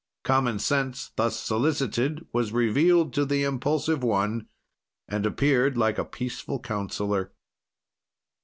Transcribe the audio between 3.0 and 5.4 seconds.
to the impulsive one, and